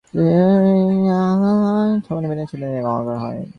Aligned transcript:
সাম্য 2.05 2.25
ও 2.25 2.29
বিনাশ 2.31 2.51
যে 2.53 2.67
এক 2.71 2.85
কথা। 2.87 3.15